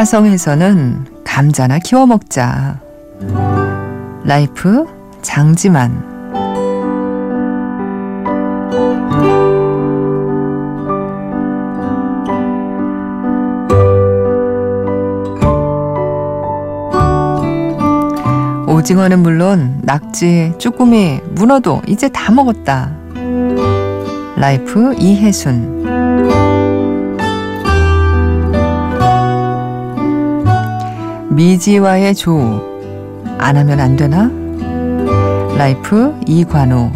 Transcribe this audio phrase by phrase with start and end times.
[0.00, 2.80] 화성에서는 감자나 키워 먹자.
[4.24, 4.86] 라이프
[5.20, 5.92] 장지만
[18.66, 22.90] 오징어는 물론 낙지, 쭈꾸미, 문어도 이제 다 먹었다.
[24.36, 25.99] 라이프 이혜순
[31.40, 32.68] 미지와의 조
[33.38, 34.30] 안 하면 안 되나?
[35.56, 36.92] 라이프 이관호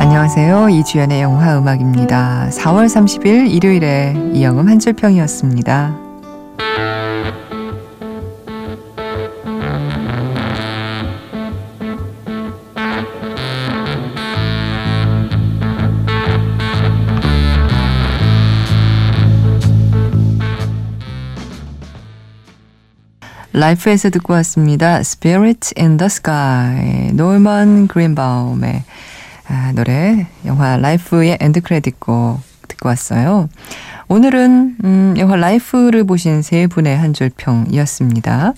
[0.00, 0.68] 안녕하세요.
[0.70, 2.48] 이주연의 영화 음악입니다.
[2.50, 6.01] 4월 30일 일요일에 이영음 한줄평이었습니다.
[23.62, 24.98] 라이프에서 듣고 왔습니다.
[24.98, 27.12] Spirit in the Sky.
[27.12, 28.82] 노먼 그린바움의
[29.48, 33.48] 아, 노래, 영화 라이프의 end credit곡 듣고 왔어요.
[34.08, 38.54] 오늘은 음, 영화 라이프를 보신 세 분의 한 줄 평이었습니다.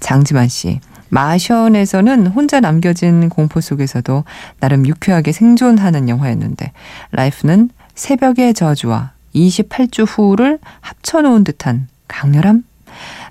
[0.00, 0.80] 장지만 씨.
[1.08, 4.24] 마션에서는 혼자 남겨진 공포 속에서도
[4.60, 6.72] 나름 유쾌하게 생존하는 영화였는데
[7.12, 12.64] 라이프는 새벽의 저주와 28주 후를 합쳐놓은 듯한 강렬함?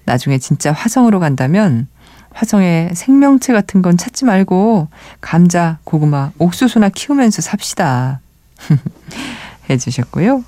[0.06, 1.88] 나중에 진짜 화성으로 간다면
[2.34, 4.88] 화성에 생명체 같은 건 찾지 말고
[5.19, 8.22] 감자, 고구마, 옥수수나 키우면서 삽시다.
[9.69, 10.44] 해주셨고요.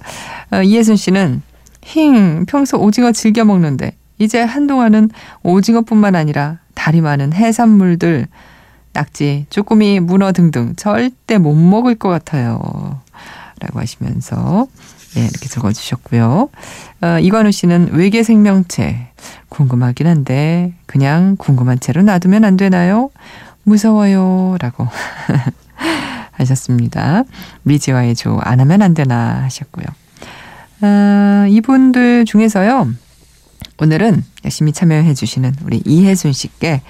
[0.52, 1.42] 어, 이혜순 씨는
[1.82, 5.10] 힝 평소 오징어 즐겨 먹는데 이제 한동안은
[5.44, 8.28] 오징어뿐만 아니라 다리 많은 해산물들
[8.94, 13.02] 낙지, 쭈꾸미, 문어 등등 절대 못 먹을 것 같아요.
[13.64, 14.68] 라고 하시면서
[15.16, 16.50] 네, 이렇게 적어주셨고요.
[17.02, 19.08] 어, 이관우 씨는 외계 생명체
[19.50, 23.10] 궁금하긴 한데 그냥 궁금한 채로 놔두면 안 되나요?
[23.64, 24.58] 무서워요.
[24.60, 24.88] 라고
[26.34, 27.24] 하셨습니다.
[27.64, 29.86] 미지와의 조 안 하면 안 되나 하셨고요.
[30.82, 32.90] 어, 이분들 중에서요.
[33.80, 36.82] 오늘은 열심히 참여해 주시는 우리 이혜순 씨께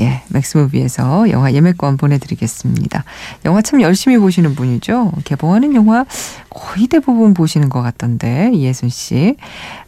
[0.00, 3.04] 예, 맥스무비에서 영화 예매권 보내드리겠습니다.
[3.44, 5.12] 영화 참 열심히 보시는 분이죠.
[5.24, 6.04] 개봉하는 영화
[6.50, 9.36] 거의 대부분 보시는 것 같던데 이예순 씨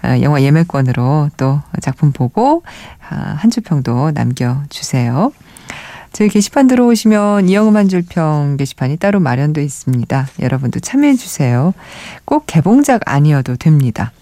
[0.03, 2.62] 아, 영화 예매권으로 또 작품 보고
[3.09, 5.33] 아, 한 줄평도 남겨주세요.
[6.12, 10.28] 저희 게시판 들어오시면 이영음 한 줄평 게시판이 따로 마련되어 있습니다.
[10.41, 11.75] 여러분도 참여해 주세요.
[12.25, 14.12] 꼭 개봉작 아니어도 됩니다.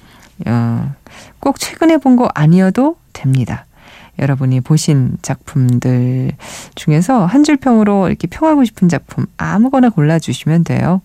[0.46, 0.92] 어,
[1.38, 3.66] 꼭 최근에 본 거 아니어도 됩니다.
[4.18, 6.32] 여러분이 보신 작품들
[6.74, 11.00] 중에서 한 줄평으로 이렇게 평하고 싶은 작품 아무거나 골라주시면 돼요.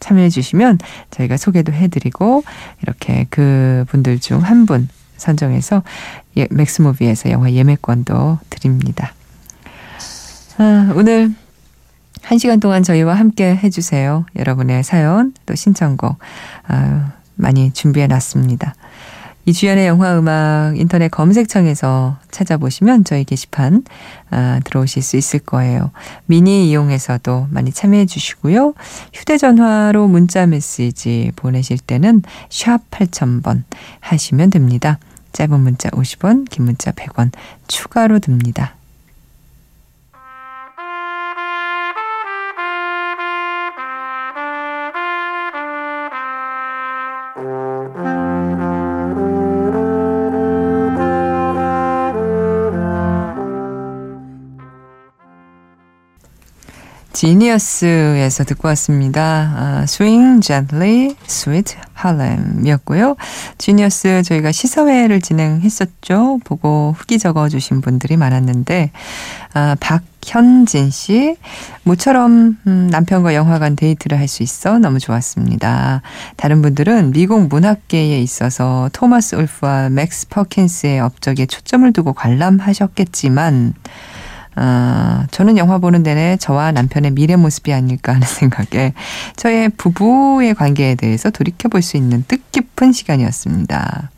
[0.00, 0.78] 참여해 주시면
[1.10, 2.44] 저희가 소개도 해드리고
[2.82, 5.82] 이렇게 그 분들 중 한 분 선정해서
[6.36, 9.12] 예, 맥스무비에서 영화 예매권도 드립니다.
[10.58, 11.32] 아, 오늘
[12.22, 14.26] 한 시간 동안 저희와 함께 해주세요.
[14.36, 16.18] 여러분의 사연 또 신청곡
[16.68, 18.74] 아, 많이 준비해 놨습니다.
[19.48, 23.82] 이주연의 영화 음악 인터넷 검색창에서 찾아보시면 저희 게시판
[24.30, 25.90] 아, 들어오실 수 있을 거예요.
[26.26, 28.74] 미니 이용해서도 많이 참여해 주시고요.
[29.14, 33.62] 휴대전화로 문자 메시지 보내실 때는 샵 8000번
[34.00, 34.98] 하시면 됩니다.
[35.32, 37.30] 짧은 문자 50원, 긴 문자 100원
[37.68, 38.77] 추가로 듭니다.
[57.18, 59.52] 지니어스에서 듣고 왔습니다.
[59.56, 63.16] 아, Swing Gently, Sweet Harlem이었고요.
[63.58, 66.38] 지니어스 저희가 시사회를 진행했었죠.
[66.44, 68.92] 보고 후기 적어주신 분들이 많았는데
[69.54, 71.34] 아, 박현진 씨
[71.82, 76.02] 모처럼 음, 남편과 영화관 데이트를 할 수 있어 너무 좋았습니다.
[76.36, 83.74] 다른 분들은 미국 문학계에 있어서 토마스 울프와 맥스 퍼킨스의 업적에 초점을 두고 관람하셨겠지만
[84.60, 88.92] 어, 저는 영화 보는 내내 저와 남편의 미래 모습이 아닐까 하는 생각에
[89.36, 94.10] 저의 부부의 관계에 대해서 돌이켜볼 수 있는 뜻깊은 시간이었습니다.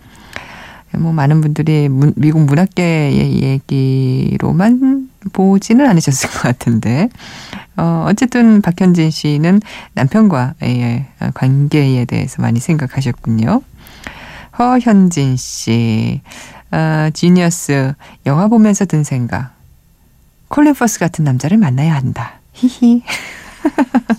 [0.99, 7.11] 뭐 많은 분들이 문, 미국 문학계의 얘기로만 보지는 않으셨을 것 같은데
[7.77, 9.61] 어, 어쨌든 박현진 씨는
[9.93, 11.05] 남편과의
[11.35, 13.61] 관계에 대해서 많이 생각하셨군요.
[14.59, 16.23] 허현진 씨,
[16.73, 17.93] 어, 지니어스
[18.25, 19.60] 영화 보면서 든 생각.
[20.50, 22.41] 콜린 퍼스 같은 남자를 만나야 한다.
[22.52, 23.02] 히히.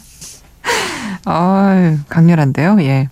[1.25, 2.81] 아 강렬한데요.
[2.83, 3.09] 예.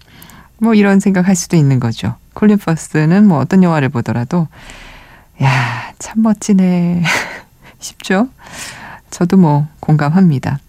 [0.58, 2.16] 뭐 이런 생각할 수도 있는 거죠.
[2.34, 4.48] 콜린 퍼스는 뭐 어떤 영화를 보더라도
[5.44, 7.04] 야, 참 멋지네.
[7.80, 8.30] 싶죠?
[9.10, 10.60] 저도 뭐 공감합니다.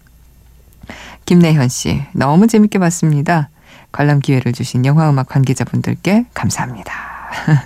[1.25, 3.49] 김내현 씨, 너무 재밌게 봤습니다.
[3.93, 6.93] 관람 기회를 주신 영화음악 관계자분들께 감사합니다.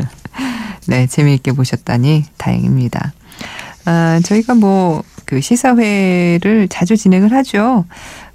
[0.88, 3.14] 네, 재미있게 보셨다니 다행입니다.
[3.86, 7.86] 아, 저희가 뭐, 그 시사회를 자주 진행을 하죠.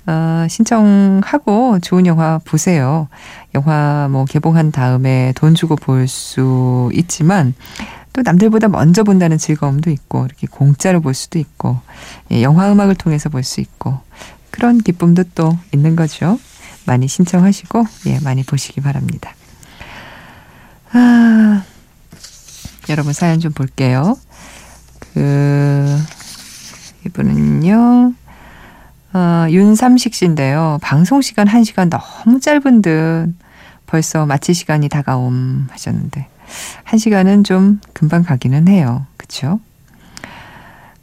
[0.07, 3.09] 어, 신청하고 좋은 영화 보세요.
[3.55, 7.55] 영화 뭐 개봉한 다음에 돈 주고 볼 수 있지만
[8.13, 11.79] 또 남들보다 먼저 본다는 즐거움도 있고 이렇게 공짜로 볼 수도 있고
[12.33, 14.01] 예, 영화 음악을 통해서 볼 수 있고
[14.51, 16.41] 그런 기쁨도 또 있는 거죠.
[16.87, 19.33] 많이 신청하시고 예, 많이 보시기 바랍니다.
[20.93, 21.63] 아,
[22.89, 24.17] 여러분 사연 좀 볼게요.
[25.15, 25.99] 그
[27.07, 28.13] 이분은요.
[29.13, 30.79] 어, 윤삼식 씨인데요.
[30.83, 33.35] 방송 시간 1시간 너무 짧은 듯
[33.87, 36.29] 벌써 마칠 시간이 다가옴 하셨는데
[36.87, 39.07] 1시간은 좀 금방 가기는 해요.
[39.17, 39.61] 그쵸?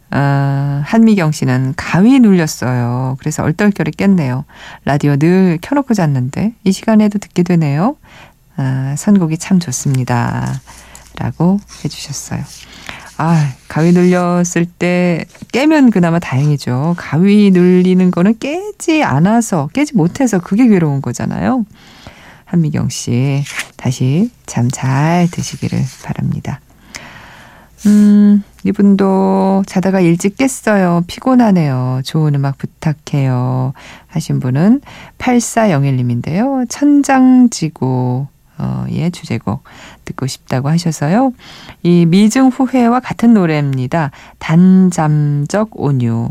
[0.09, 3.17] 아, 한미경 씨는 가위 눌렸어요.
[3.19, 4.45] 그래서 얼떨결에 깼네요.
[4.85, 7.97] 라디오 늘 켜놓고 잤는데 이 시간에도 듣게 되네요.
[8.55, 10.61] 아, 선곡이 참 좋습니다.
[11.17, 12.41] 라고 해주셨어요.
[13.17, 16.95] 아, 가위 눌렸을 때 깨면 그나마 다행이죠.
[16.97, 21.65] 가위 눌리는 거는 깨지 않아서, 깨지 못해서 그게 괴로운 거잖아요.
[22.45, 23.43] 한미경 씨,
[23.75, 26.61] 다시 잠 잘 드시기를 바랍니다.
[27.85, 31.03] 음, 이분도 자다가 일찍 깼어요.
[31.07, 32.01] 피곤하네요.
[32.03, 33.73] 좋은 음악 부탁해요.
[34.07, 34.81] 하신 분은
[35.17, 36.65] 8401님인데요.
[36.69, 39.63] 천장지고 어, 예, 주제곡
[40.05, 41.33] 듣고 싶다고 하셔서요.
[41.83, 44.11] 이 미증 후회와 같은 노래입니다.
[44.39, 46.29] 단잠적 온유.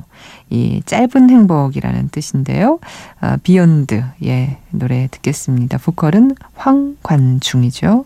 [0.51, 2.79] 이 짧은 행복이라는 뜻인데요.
[3.21, 4.03] 아, 비욘드.
[4.25, 5.79] 예, 노래 듣겠습니다.
[5.79, 8.05] 보컬은 황관중이죠.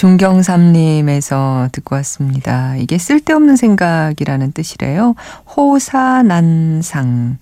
[0.00, 2.74] 중경삼님에서 듣고 왔습니다.
[2.76, 5.14] 이게 쓸데없는 생각이라는 뜻이래요.
[5.54, 7.36] 호사난상.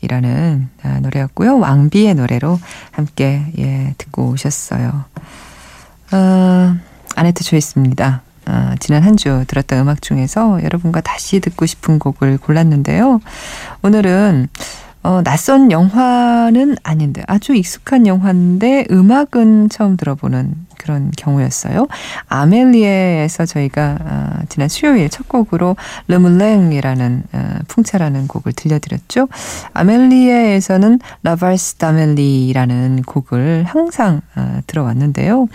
[0.00, 1.58] 이라는 아, 노래였고요.
[1.60, 2.58] 왕비의 노래로
[2.90, 5.04] 함께 예, 듣고 오셨어요.
[6.10, 6.76] 어,
[7.14, 8.22] 아네트 초이스입니다.
[8.46, 13.20] 어, 지난 한 주 들었던 음악 중에서 여러분과 다시 듣고 싶은 곡을 골랐는데요.
[13.82, 14.48] 오늘은
[15.02, 21.86] 어, 낯선 영화는 아닌데 아주 익숙한 영화인데 음악은 처음 들어보는 그런 경우였어요.
[22.28, 25.76] 아멜리에에서 저희가 어, 지난 수요일 첫 곡으로
[26.08, 29.28] 르물랭이라는 어, 풍차라는 곡을 들려드렸죠.
[29.74, 35.48] 아멜리에에서는 라발스 다멜리라는 곡을 항상 어, 들어왔는데요.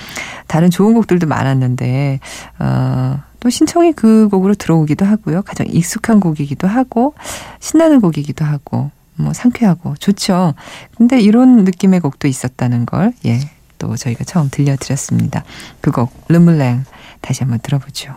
[0.48, 2.20] 다른 좋은 곡들도 많았는데
[2.60, 5.42] 어, 또 신청이 그 곡으로 들어오기도 하고요.
[5.44, 7.14] 가장 익숙한 곡이기도 하고
[7.60, 10.54] 신나는 곡이기도 하고 뭐 상쾌하고 좋죠.
[10.98, 13.40] 근데 이런 느낌의 곡도 있었다는 걸, 예,
[13.78, 15.44] 또 저희가 처음 들려드렸습니다.
[15.82, 16.86] 그 곡, 르물랭.
[17.22, 18.14] 다시 한번 들어보죠.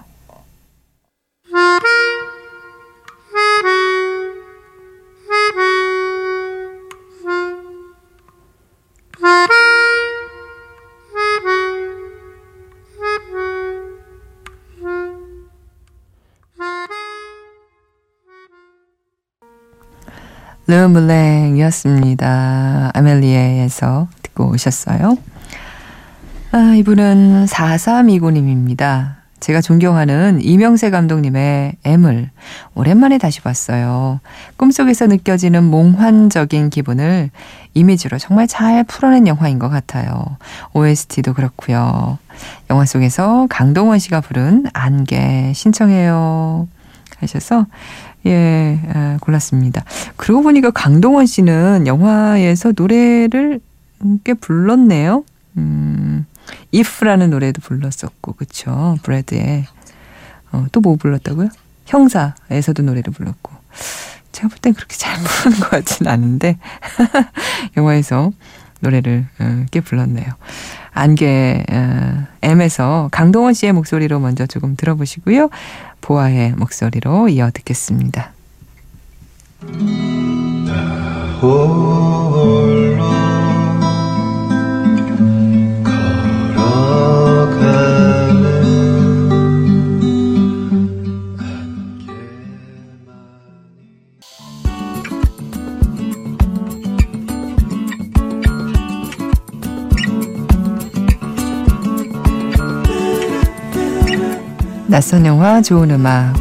[20.69, 22.31] 르물랭이었습니다.
[22.93, 25.17] 아멜리에에서 듣고 오셨어요.
[26.53, 29.17] 아, 이분은 4329님입니다.
[29.41, 32.31] 제가 존경하는 이명세 감독님의 M을
[32.75, 34.21] 오랜만에 다시 봤어요.
[34.57, 37.31] 꿈속에서 느껴지는 몽환적인 기분을
[37.75, 40.37] 이미지로 정말 잘 풀어낸 영화인 것 같아요.
[40.75, 42.19] OST도 그렇고요.
[42.69, 46.69] 영화 속에서 강동원 씨가 부른 안개 신청해요.
[47.21, 47.67] 하셔서
[48.29, 49.85] 예, 아, 골랐습니다.
[50.17, 53.61] 그러고 보니까 강동원 씨는 영화에서 노래를
[54.25, 55.25] 꽤 불렀네요.
[55.57, 56.27] 음,
[56.75, 58.97] if라는 노래도 불렀었고, 그쵸.
[59.03, 59.67] 브래드의.
[60.53, 61.49] 어, 또 뭐 불렀다고요?
[61.87, 63.53] 형사에서도 노래를 불렀고.
[64.33, 66.59] 제가 볼 땐 그렇게 잘 부르는 것 같진 않은데,
[67.77, 68.31] 영화에서
[68.81, 70.27] 노래를 어, 꽤 불렀네요.
[70.93, 75.49] 안개 어, M에서 강동원 씨의 목소리로 먼저 조금 들어보시고요.
[76.09, 78.33] 보아의 목소리로 이어 듣겠습니다.
[81.43, 82.28] 오.
[104.91, 106.33] 낯선 영화 좋은 음악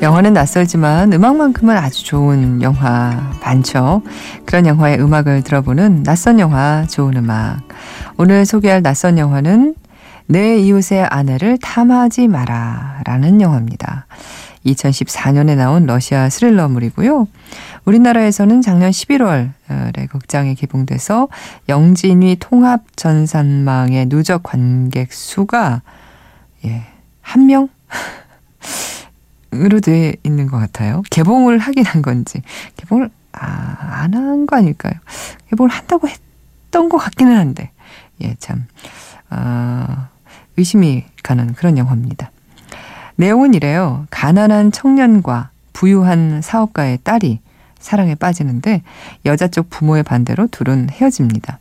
[0.00, 4.00] 영화는 낯설지만 음악만큼은 아주 좋은 영화 많죠.
[4.46, 7.58] 그런 영화의 음악을 들어보는 낯선 영화 좋은 음악.
[8.16, 9.74] 오늘 소개할 낯선 영화는
[10.26, 14.06] 내 이웃의 아내를 탐하지 마라 라는 영화입니다.
[14.66, 17.26] 2014년에 나온 러시아 스릴러물이고요.
[17.84, 21.28] 우리나라에서는 작년 11월에 극장에 개봉돼서
[21.68, 25.82] 영진위 통합 전산망의 누적 관객 수가
[26.64, 26.82] 예,
[27.20, 27.68] 한 명?
[29.54, 31.02] 으로 돼 있는 것 같아요.
[31.10, 32.42] 개봉을 하긴 한 건지.
[32.76, 34.92] 개봉을, 아, 안 한 거 아닐까요?
[35.48, 37.70] 개봉을 한다고 했던 것 같기는 한데.
[38.22, 38.66] 예, 참,
[39.30, 40.08] 아,
[40.58, 42.30] 의심이 가는 그런 영화입니다.
[43.18, 44.06] 내용은 이래요.
[44.10, 47.40] 가난한 청년과 부유한 사업가의 딸이
[47.80, 48.82] 사랑에 빠지는데
[49.26, 51.58] 여자 쪽 부모의 반대로 둘은 헤어집니다.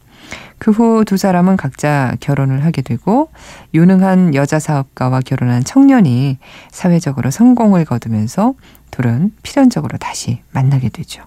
[0.59, 3.29] 그 후 두 사람은 각자 결혼을 하게 되고
[3.73, 6.37] 유능한 여자 사업가와 결혼한 청년이
[6.69, 8.53] 사회적으로 성공을 거두면서
[8.91, 11.23] 둘은 필연적으로 다시 만나게 되죠.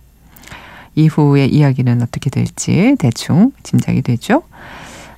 [0.95, 4.43] 이후의 이야기는 어떻게 될지 대충 짐작이 되죠.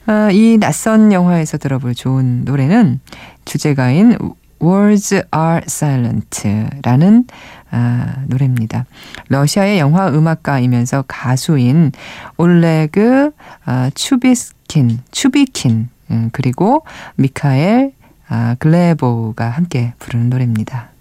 [0.07, 3.01] 아, 이 낯선 영화에서 들어볼 좋은 노래는
[3.45, 4.17] 주제가인
[4.63, 7.25] Words Are Silent라는
[7.71, 8.85] 아, 노래입니다.
[9.29, 11.93] 러시아의 영화 음악가이면서 가수인
[12.37, 13.33] 올레그
[13.65, 16.85] 아, 추비스킨, 추비킨 음, 그리고
[17.17, 17.93] 미카엘
[18.29, 20.92] 아, 글레보가 함께 부르는 노래입니다.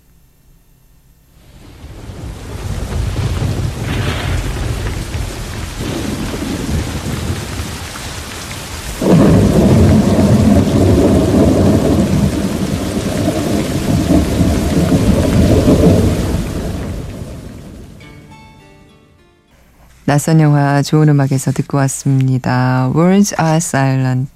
[20.12, 22.92] 낯선 영화 좋은 음악에서 듣고 왔습니다.
[22.94, 24.30] Words are silent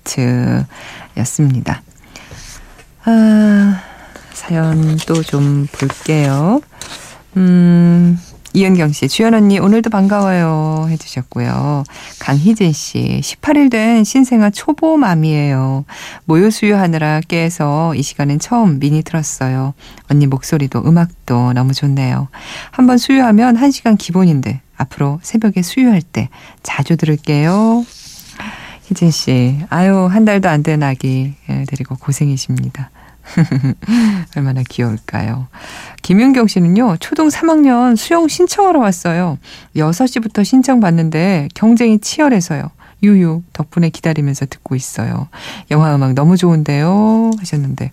[1.17, 1.81] 였습니다.
[3.03, 3.81] 아,
[4.31, 6.61] 사연 또 좀 볼게요.
[7.35, 8.17] 음,
[8.53, 10.87] 이은경 씨, 주연 언니, 오늘도 반가워요.
[10.91, 11.83] 해주셨고요.
[12.19, 15.83] 강희진 씨, 18일 된 신생아 초보맘이에요.
[16.23, 19.73] 모유 수유하느라 깨서 이 시간엔 처음 미니 틀었어요.
[20.09, 22.29] 언니 목소리도 음악도 너무 좋네요.
[22.71, 26.29] 한번 수유하면 1시간 기본인데, 앞으로 새벽에 수유할 때
[26.63, 27.85] 자주 들을게요.
[28.87, 32.91] 희진 씨, 아유, 한 달도 안 된 아기 예, 데리고 고생이십니다.
[34.37, 35.47] 얼마나 귀여울까요?
[36.03, 39.39] 김윤경 씨는요, 초등 3학년 수영 신청하러 왔어요.
[39.75, 42.69] 6시부터 신청 받는데 경쟁이 치열해서요.
[43.01, 45.27] 유유, 덕분에 기다리면서 듣고 있어요.
[45.71, 47.31] 영화 음악 너무 좋은데요.
[47.39, 47.91] 하셨는데.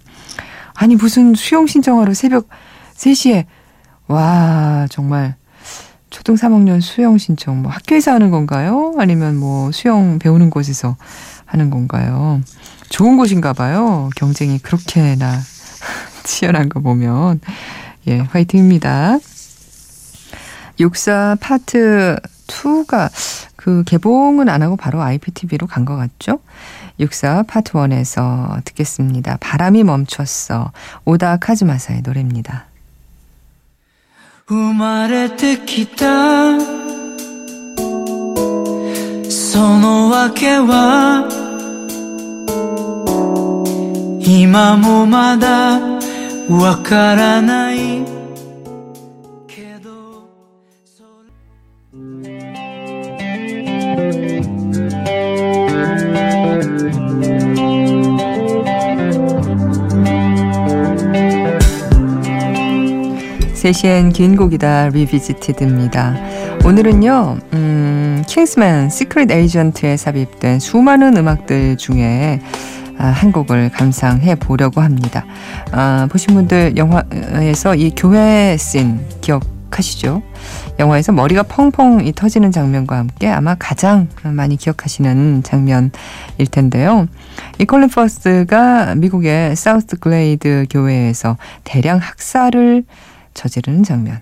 [0.74, 2.48] 아니, 무슨 수영 신청하러 새벽
[2.96, 3.46] 3시에.
[4.08, 5.36] 와, 정말
[6.12, 8.95] 초등 3학년 수영 신청 뭐 학교에서 하는 건가요?
[8.99, 10.97] 아니면 뭐 수영 배우는 곳에서
[11.47, 12.42] 하는 건가요?
[12.90, 14.11] 좋은 곳인가 봐요.
[14.16, 15.40] 경쟁이 그렇게나
[16.25, 17.40] 치열한 거 보면.
[18.09, 19.19] 예, 화이팅입니다.
[20.81, 22.16] 육사 파트
[22.47, 23.11] 2가
[23.57, 26.40] 그 개봉은 안 하고 바로 IPTV로 간 것 같죠?
[27.00, 29.38] 육사 파트 1에서 듣겠습니다.
[29.40, 30.73] 바람이 멈췄어.
[31.07, 32.66] 오다 카즈마사의 노래입니다.
[34.52, 36.61] 生まれてきた。
[39.30, 41.26] そのわけは
[44.21, 45.80] 今もまだ
[46.50, 47.91] わからない。
[63.62, 66.16] 3시엔 긴 곡이다 Revisited입니다.
[66.64, 67.38] 오늘은요.
[67.52, 72.40] 음, 킹스맨 시크릿 에이전트에 삽입된 수많은 음악들 중에
[72.99, 75.25] 아, 한 곡을 감상해 보려고 합니다.
[75.71, 80.23] 아, 보신 분들 영화에서 이 교회 씬 기억하시죠?
[80.81, 85.92] 영화에서 머리가 펑펑 터지는 장면과 함께 아마 가장 많이 기억하시는 장면일
[86.50, 87.07] 텐데요.
[87.61, 92.85] 이 콜린 퍼스가 미국의 사우스 글레이드 교회에서 대량 학살을
[93.34, 94.20] 저지르는 장면.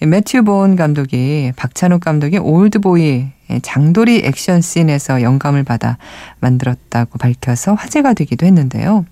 [0.00, 3.26] 매튜 보온 감독이 박찬욱 감독의 올드보이
[3.62, 5.98] 장도리 액션 씬에서 영감을 받아
[6.40, 9.04] 만들었다고 밝혀서 화제가 되기도 했는데요.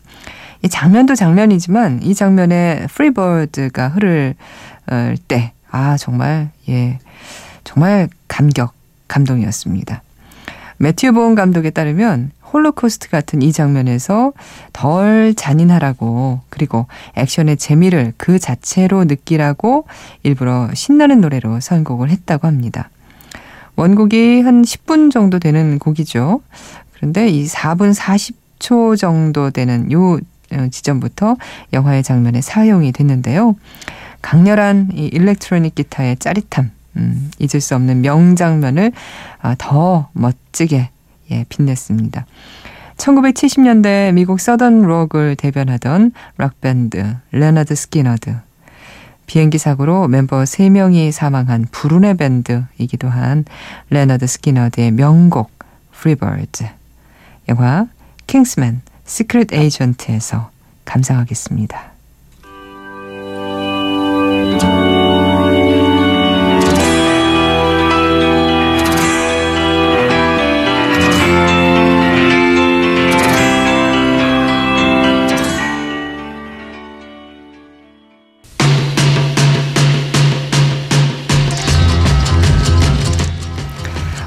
[0.62, 4.34] 이 장면도 장면이지만 이 장면에 Free Bird가 흐를
[5.28, 6.98] 때, 아, 정말, 예,
[7.64, 8.72] 정말 감격,
[9.08, 10.02] 감동이었습니다.
[10.78, 14.32] 매튜 보온 감독에 따르면 홀로코스트 같은 이 장면에서
[14.72, 19.86] 덜 잔인하라고 그리고 액션의 재미를 그 자체로 느끼라고
[20.22, 22.90] 일부러 신나는 노래로 선곡을 했다고 합니다.
[23.76, 26.40] 원곡이 한 10분 정도 되는 곡이죠.
[26.94, 30.18] 그런데 이 4분 40초 정도 되는 요
[30.52, 31.36] 어, 지점부터
[31.72, 33.56] 영화의 장면에 사용이 됐는데요.
[34.22, 38.92] 강렬한 이 일렉트로닉 기타의 짜릿함, 음, 잊을 수 없는 명장면을
[39.40, 40.90] 아, 더 멋지게
[41.30, 42.26] 예, 빛냈습니다.
[42.96, 48.34] 1970년대 미국 Southern rock을 대변하던 록밴드 레너드 스키너드
[49.26, 53.44] 비행기 사고로 멤버 3명이 사망한 불운의 밴드이기도 한
[53.90, 55.50] 레너드 스키너드의 명곡
[55.92, 56.64] Free Bird
[57.48, 57.86] 영화
[58.26, 60.50] 킹스맨 Secret Agent에서
[60.84, 61.95] 감상하겠습니다.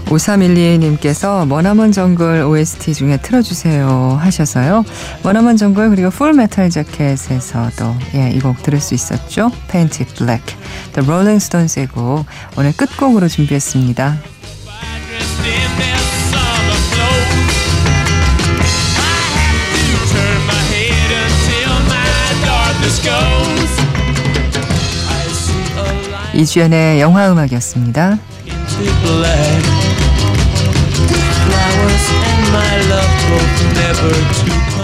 [0.09, 4.83] 오삼일리님께서 머나먼 정글 OST 중에 틀어주세요 하셔서요.
[5.23, 9.51] 머나먼 정글 그리고 Full Metal Jacket에서도 예, 이 곡 들을 수 있었죠.
[9.69, 10.55] Paint It Black,
[10.93, 12.25] The Rolling Stones의 곡
[12.57, 14.17] 오늘 끝곡으로 준비했습니다.
[26.33, 28.17] 이주연의 영화 음악이었습니다.
[31.91, 34.78] And my love both never to.